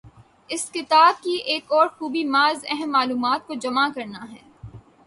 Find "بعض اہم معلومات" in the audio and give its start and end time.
2.31-3.47